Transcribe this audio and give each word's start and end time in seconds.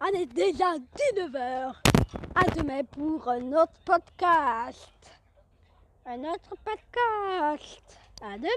on 0.00 0.18
est 0.18 0.26
déjà 0.26 0.74
19h. 0.74 1.72
À 2.34 2.44
demain 2.56 2.82
pour 2.90 3.28
un 3.28 3.52
autre 3.52 3.72
podcast. 3.84 4.90
Un 6.06 6.18
autre 6.20 6.54
podcast. 6.64 7.98
À 8.22 8.36
demain. 8.36 8.48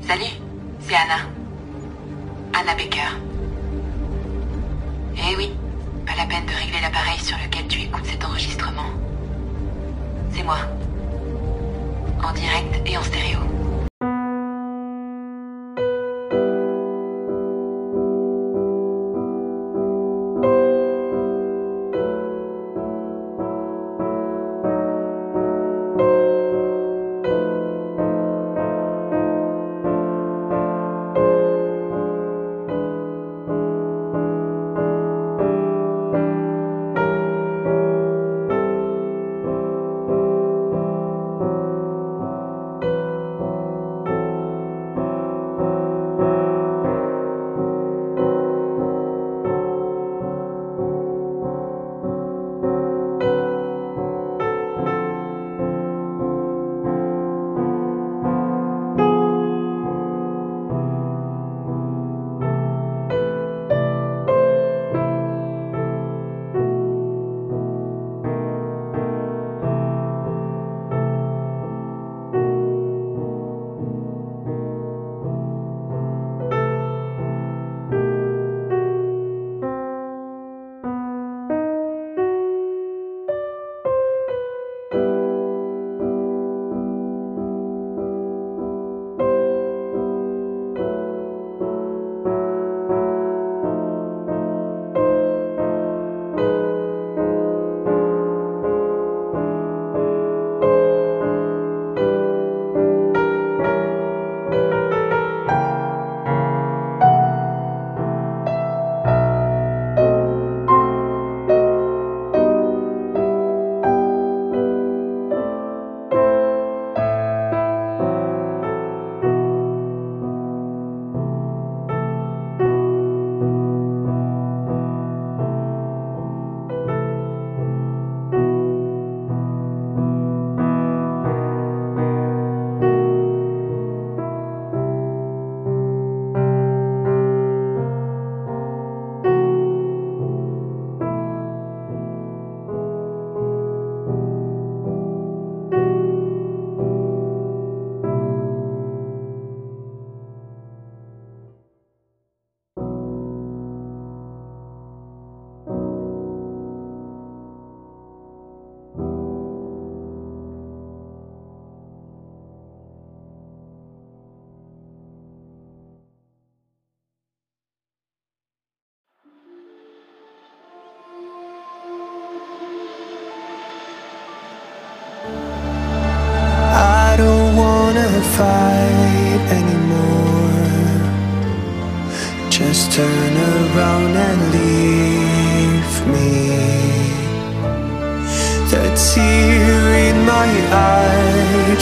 Salut, 0.00 0.40
c'est 0.80 0.94
Anna. 0.94 1.28
Anna 2.54 2.74
Baker. 2.74 3.16
Eh 5.16 5.36
oui, 5.36 5.52
pas 6.06 6.16
la 6.16 6.26
peine 6.26 6.46
de 6.46 6.52
régler 6.52 6.80
l'appareil 6.80 7.18
sur 7.18 7.36
lequel 7.38 7.68
tu 7.68 7.82
écoutes 7.82 8.06
cet 8.06 8.24
enregistrement. 8.24 8.90
C'est 10.32 10.42
moi. 10.42 10.58
En 12.22 12.32
direct 12.32 12.86
et 12.86 12.96
en 12.96 13.02
stéréo. 13.02 13.51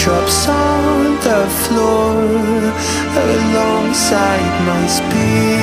Drops 0.04 0.48
on 0.48 1.16
the 1.16 1.46
floor 1.62 2.16
alongside 3.14 4.66
my 4.66 4.86
speed. 4.86 5.59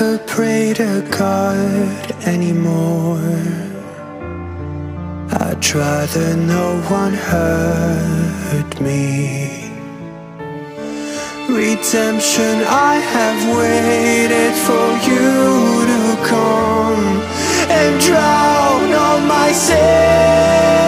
never 0.00 0.18
pray 0.26 0.72
to 0.72 1.06
God 1.18 2.12
anymore. 2.26 3.18
I'd 5.30 5.74
rather 5.74 6.36
no 6.36 6.80
one 6.88 7.12
hurt 7.12 8.80
me. 8.80 9.68
Redemption, 11.48 12.64
I 12.66 12.94
have 13.14 13.40
waited 13.58 14.54
for 14.66 14.86
you 15.08 15.86
to 15.90 16.02
come 16.32 17.04
And 17.68 18.00
drown 18.00 18.92
all 18.94 19.20
my 19.20 19.52
sins 19.52 20.80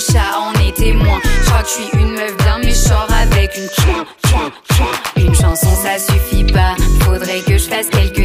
chat 0.00 0.38
en 0.38 0.52
est 0.66 0.76
témoin. 0.76 1.20
Je 1.24 1.46
crois 1.46 1.62
que 1.62 1.68
je 1.68 1.74
suis 1.74 2.00
une 2.00 2.12
meuf 2.12 2.36
bien, 2.38 2.58
je 2.62 3.12
avec 3.22 3.56
une. 3.56 3.68
Une 5.16 5.34
chanson 5.34 5.68
ça 5.82 5.98
suffit 5.98 6.44
pas, 6.44 6.76
faudrait 7.00 7.40
que 7.40 7.58
je 7.58 7.68
fasse 7.68 7.88
quelques 7.90 8.17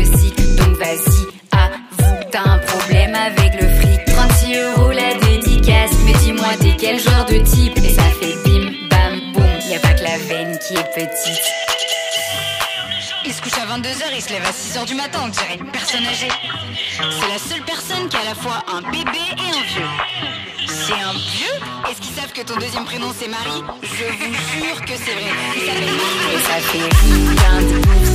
se 14.23 14.29
lève 14.29 14.45
à 14.45 14.51
6h 14.51 14.85
du 14.85 14.95
matin, 14.95 15.19
on 15.25 15.27
dirait 15.27 15.57
une 15.59 15.69
personne 15.71 16.05
âgée. 16.05 16.29
C'est 16.97 17.27
la 17.27 17.37
seule 17.37 17.63
personne 17.65 18.07
qui 18.07 18.15
a 18.15 18.21
à 18.21 18.23
la 18.23 18.35
fois 18.35 18.63
un 18.71 18.81
bébé 18.89 19.19
et 19.37 19.49
un 19.49 19.63
vieux. 19.67 19.89
C'est 20.65 20.93
un 20.93 21.11
vieux? 21.11 21.91
Est-ce 21.91 21.99
qu'ils 21.99 22.15
savent 22.15 22.31
que 22.31 22.41
ton 22.41 22.55
deuxième 22.55 22.85
prénom 22.85 23.13
c'est 23.17 23.27
Marie? 23.27 23.63
Je 23.81 24.05
vous 24.23 24.33
jure 24.33 24.81
que 24.85 24.93
c'est 24.95 25.11
vrai. 25.11 25.31
Il 25.55 25.61
s'appelle 25.65 25.91
Marie. 25.91 26.35
Et 26.35 26.39
ça 26.39 26.57
fait 26.61 26.89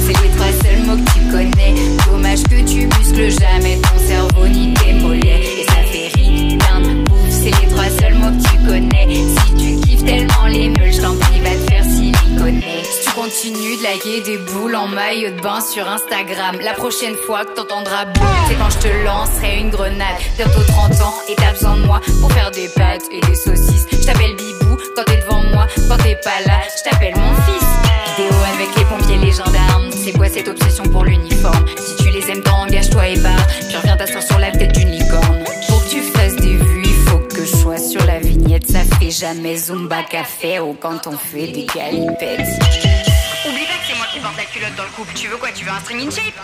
c'est 0.07 0.23
les 0.23 0.31
trois 0.31 0.53
seuls 0.63 0.83
mots 0.87 0.97
que 0.97 1.11
tu 1.13 1.21
connais. 1.31 1.75
Dommage 2.07 2.43
que 2.45 2.67
tu 2.67 2.87
muscles 2.87 3.31
jamais 3.41 3.79
ton 3.79 3.99
cerveau 4.07 4.49
ni 4.49 4.73
tes 4.75 4.95
mollets. 4.95 5.61
Et 5.61 5.65
ça 5.65 5.83
fait 5.93 6.09
de 6.09 7.13
ouf, 7.13 7.31
c'est 7.31 7.61
les 7.61 7.69
trois 7.69 7.91
seuls 8.01 8.15
mots 8.15 8.31
que 8.31 8.49
tu 8.49 8.57
connais. 8.67 9.27
Si 9.37 9.55
tu 9.57 9.87
kiffes 9.87 10.05
tellement 10.05 10.47
continues 13.29 13.77
de 13.77 13.83
liker 13.83 14.21
des 14.23 14.39
boules 14.39 14.75
en 14.75 14.89
maillot 14.89 15.31
de 15.31 15.41
bain 15.43 15.61
sur 15.61 15.87
Instagram, 15.87 16.57
la 16.63 16.73
prochaine 16.73 17.15
fois 17.27 17.45
que 17.45 17.57
t'entendras 17.57 18.07
boum, 18.07 18.27
c'est 18.49 18.55
quand 18.55 18.71
je 18.71 18.79
te 18.79 19.05
lancerai 19.05 19.59
une 19.59 19.69
grenade. 19.69 20.17
Bientôt 20.37 20.63
30 20.67 20.93
ans 21.03 21.15
et 21.29 21.35
t'as 21.35 21.53
besoin 21.53 21.77
de 21.77 21.83
moi 21.83 22.01
pour 22.23 22.33
faire 22.33 22.51
des 22.53 22.69
pâtes 22.69 23.05
et 23.13 23.21
des 23.21 23.35
saucisses. 23.35 23.87
Je 23.93 24.07
t'appelle 24.07 24.35
Bibou 24.35 24.79
quand 24.97 25.05
t'es 25.05 25.19
devant 25.19 25.43
moi, 25.53 25.67
quand 25.89 25.99
t'es 25.99 26.17
pas 26.25 26.41
là, 26.47 26.61
je 26.75 26.89
t'appelle 26.89 27.17
mon 27.17 27.35
fils. 27.43 27.69
Vidéo 28.17 28.35
avec 28.55 28.75
les 28.77 28.85
pompiers, 28.85 29.19
les 29.19 29.33
gendarmes. 29.33 29.91
C'est 29.91 30.13
quoi 30.13 30.29
cette 30.29 30.49
obsession 30.49 30.85
pour 30.85 31.05
l'uniforme? 31.05 31.67
Si 31.77 32.03
tu 32.03 32.11
les 32.11 32.31
aimes 32.31 32.43
tant, 32.43 32.63
engage-toi 32.63 33.09
et 33.09 33.19
barre. 33.19 33.47
Puis 33.69 33.77
reviens 33.77 33.97
t'asseoir 33.99 34.23
sur 34.23 34.39
la 34.39 34.53
tête 34.53 34.73
d'une 34.73 34.91
licorne. 34.91 35.45
Pour 35.69 35.85
que 35.85 35.91
tu 35.91 36.01
fasses 36.01 36.37
des 36.37 36.57
vues, 36.57 36.83
il 36.83 37.09
faut 37.11 37.19
que 37.19 37.45
je 37.45 37.57
sois 37.57 37.77
sur 37.77 38.03
la 38.07 38.21
vignette. 38.21 38.71
Ça 38.71 38.81
fait 38.99 39.11
jamais 39.11 39.59
Zumba 39.59 40.03
Café 40.05 40.61
ou 40.61 40.75
quand 40.81 41.07
on 41.07 41.19
fait 41.19 41.49
des 41.49 41.67
galipettes. 41.67 43.08
Porte 44.29 44.37
la 44.37 44.45
culotte 44.45 44.75
dans 44.77 44.85
le 44.85 44.91
couple. 44.91 45.13
Tu 45.15 45.29
veux 45.29 45.37
quoi 45.37 45.49
Tu 45.53 45.65
veux 45.65 45.71
un 45.71 45.81
string 45.81 46.07
in 46.07 46.11
shape 46.11 46.35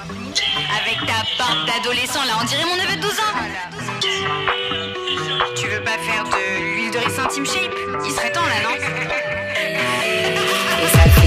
Avec 0.81 0.99
ta 1.07 1.23
patte 1.37 1.67
d'adolescent 1.67 2.25
là, 2.25 2.35
on 2.41 2.45
dirait 2.45 2.65
mon 2.65 2.77
neveu 2.77 2.97
de 2.97 3.03
12 3.03 3.11
ans. 3.13 3.35
Tu 5.57 5.69
veux 5.69 5.83
pas 5.83 5.99
faire 5.99 6.25
de 6.25 6.75
l'huile 6.75 6.91
de 6.91 6.99
ricin 6.99 7.27
Team 7.27 7.45
Shape 7.45 7.75
Il 8.05 8.11
serait 8.13 8.33
temps 8.33 8.43
là, 8.43 8.63
non 8.63 8.75
Et 10.83 10.89
ça 10.89 11.03
fait 11.03 11.25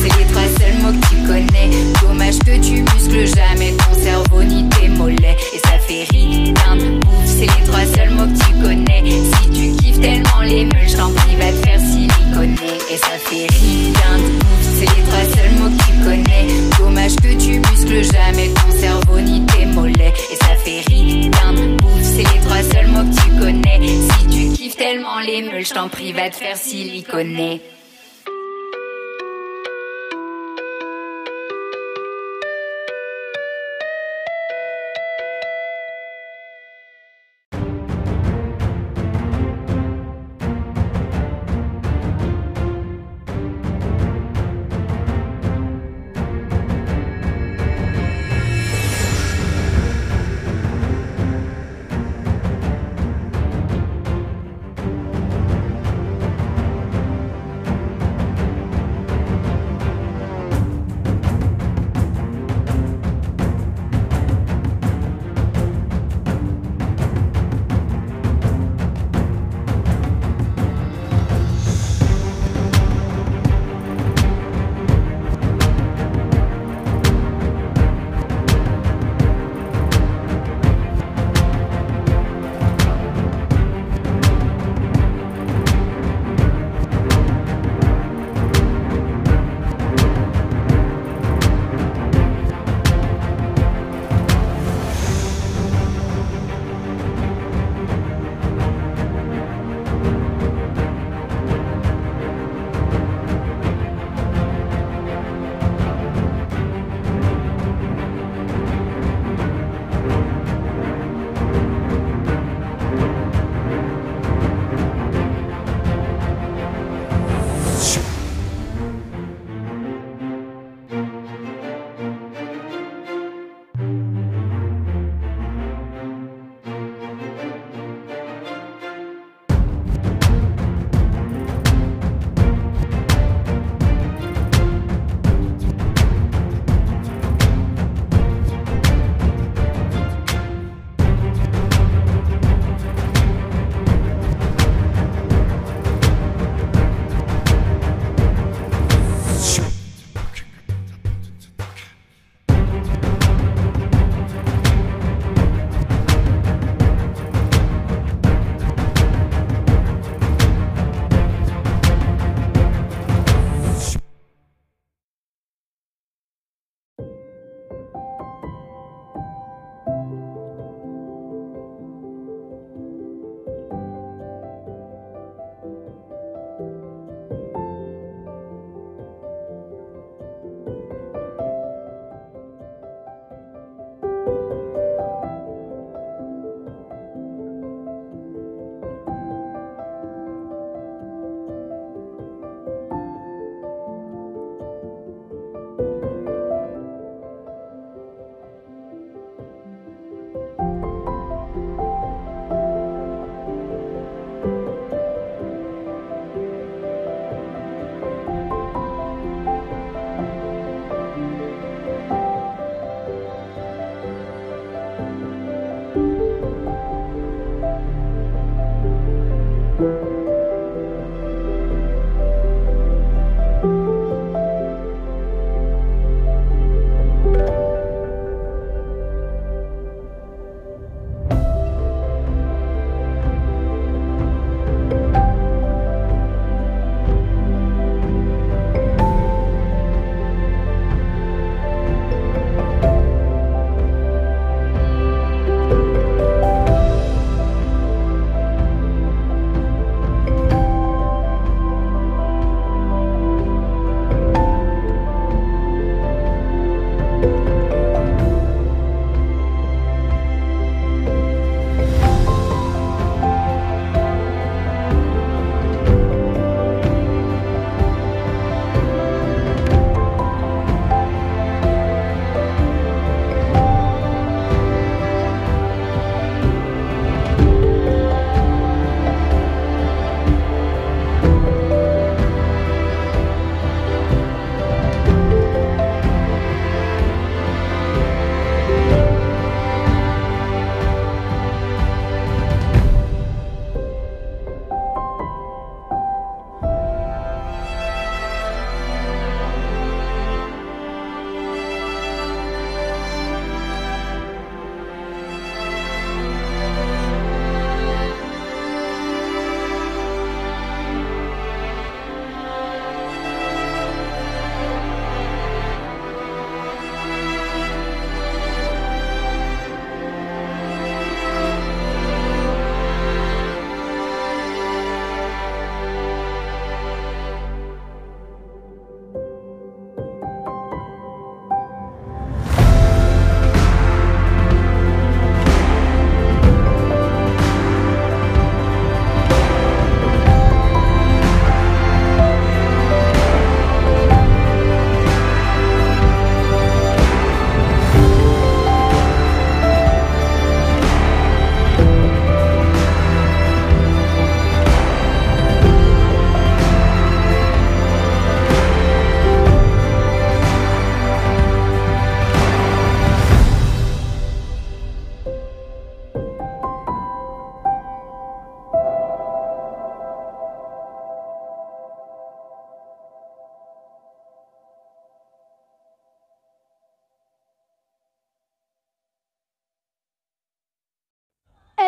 c'est 0.00 0.18
les 0.18 0.26
trois 0.26 0.48
seuls 0.58 0.78
mots 0.82 0.92
que 0.92 1.06
tu 1.08 1.16
connais. 1.26 1.70
Dommage 2.00 2.38
que 2.40 2.60
tu 2.60 2.82
muscles 2.82 3.26
jamais 3.36 3.72
ton 3.72 3.94
cerveau 3.94 4.42
ni 4.42 4.68
tes 4.68 4.88
mollets. 4.88 5.36
Et 5.52 5.58
ça 5.58 5.78
fait 5.78 6.04
de 6.04 6.98
ouf, 7.06 7.26
c'est 7.26 7.46
les 7.46 7.66
trois 7.66 7.86
seuls 7.94 8.10
mots 8.10 8.26
que 8.26 8.38
tu 8.38 8.52
connais. 8.62 9.02
Si 9.22 9.50
tu 9.50 9.82
kiffes 9.82 10.00
tellement 10.00 10.42
les 10.42 10.64
meules, 10.64 10.88
je 10.88 10.96
t'en 10.96 11.10
prie, 11.12 11.36
va 11.36 11.52
te 11.52 11.66
faire 11.66 11.80
siliconer. 11.80 12.65
Et 12.88 12.96
ça 12.98 13.18
fait 13.18 13.46
rien 13.50 14.18
de 14.18 14.36
ouf, 14.36 14.62
c'est 14.78 14.96
les 14.96 15.02
trois 15.02 15.24
seuls 15.34 15.52
mots 15.58 15.70
que 15.70 15.82
tu 15.84 16.04
connais. 16.04 16.46
Dommage 16.78 17.16
que 17.16 17.32
tu 17.36 17.58
muscles 17.58 18.04
jamais 18.04 18.48
ton 18.50 18.70
cerveau 18.78 19.20
ni 19.20 19.44
tes 19.46 19.66
mollets. 19.66 20.12
Et 20.30 20.36
ça 20.36 20.54
fait 20.64 20.80
rien 20.86 21.52
de 21.52 21.84
ouf, 21.84 22.02
c'est 22.02 22.18
les 22.18 22.40
trois 22.40 22.62
seuls 22.62 22.86
mots 22.86 23.02
que 23.10 23.20
tu 23.20 23.40
connais. 23.40 23.80
Si 23.80 24.26
tu 24.28 24.56
kiffes 24.56 24.76
tellement 24.76 25.18
les 25.18 25.42
meules, 25.42 25.66
je 25.66 25.74
t'en 25.74 25.88
prie, 25.88 26.12
va 26.12 26.30
te 26.30 26.36
faire 26.36 26.56
siliconer. 26.56 27.60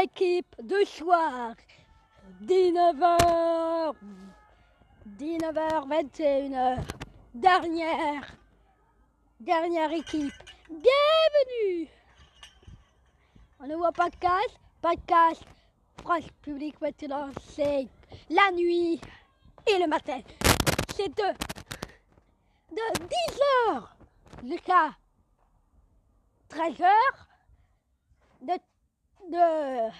Équipe 0.03 0.55
de 0.63 0.85
soir. 0.85 1.55
19h. 2.45 3.95
19h, 5.19 5.89
21h. 5.89 6.79
Dernière. 7.35 8.37
Dernière 9.41 9.93
équipe. 9.93 10.33
Bienvenue. 10.69 11.89
On 13.61 13.67
ne 13.67 13.75
voit 13.77 13.93
pas 13.93 14.11
de 14.11 14.17
casse. 14.17 14.55
Pas 14.81 14.95
de 14.95 15.01
casse. 15.07 15.41
France 16.03 16.29
publique 16.43 16.81
maintenant, 16.81 17.31
c'est 17.51 17.89
la 18.31 18.53
nuit 18.53 19.01
et 19.67 19.79
le 19.79 19.89
matin. 19.89 20.21
C'est 20.95 21.09
de, 21.09 21.25
de 22.71 23.07
10h 23.07 23.83
jusqu'à 24.45 24.97
13h. 26.51 26.89
De, 28.43 28.53
de 29.29 29.91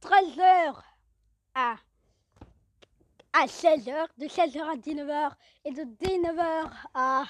13h 0.00 0.80
à, 1.54 1.76
à 3.32 3.46
16h. 3.46 4.06
De 4.18 4.26
16h 4.26 4.62
à 4.62 4.76
19h. 4.76 5.32
Et 5.64 5.72
de 5.72 5.82
19h 5.82 6.70
à 6.94 7.24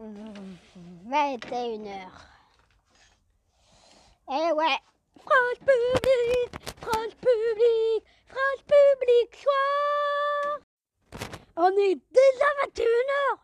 21h. 0.00 2.08
Eh 4.30 4.52
ouais. 4.52 4.78
France 5.24 5.58
Publique, 5.60 6.58
France 6.80 7.14
Publique, 7.20 8.04
France 8.26 8.62
Publique 8.66 9.36
soir. 9.36 10.58
On 11.56 11.68
est 11.68 11.94
déjà 11.94 12.48
21h. 12.66 13.38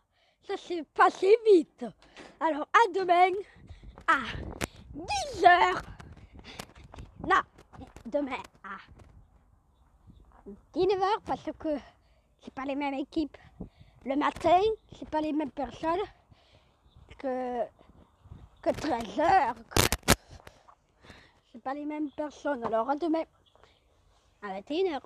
Ça 0.46 0.56
s'est 0.56 0.84
passé 0.94 1.36
vite. 1.52 1.84
Alors 2.40 2.66
à 2.72 2.88
demain 2.94 3.32
à 4.98 5.04
10h. 5.04 5.82
Non, 7.26 7.42
demain 8.06 8.42
à 8.64 8.76
19h 10.74 11.20
parce 11.26 11.50
que 11.58 11.76
c'est 12.42 12.54
pas 12.54 12.64
les 12.64 12.74
mêmes 12.74 12.94
équipes. 12.94 13.36
Le 14.04 14.16
matin, 14.16 14.60
c'est 14.98 15.08
pas 15.08 15.20
les 15.20 15.32
mêmes 15.32 15.50
personnes 15.50 16.00
que, 17.18 17.62
que 18.62 18.70
13h. 18.70 19.54
C'est 21.52 21.62
pas 21.62 21.74
les 21.74 21.84
mêmes 21.84 22.10
personnes. 22.10 22.64
Alors 22.64 22.88
à 22.88 22.96
demain 22.96 23.24
à 24.42 24.60
21h. 24.60 25.00